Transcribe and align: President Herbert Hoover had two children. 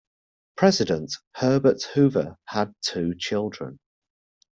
President 0.57 1.15
Herbert 1.35 1.83
Hoover 1.93 2.39
had 2.47 2.73
two 2.81 3.13
children. 3.13 3.77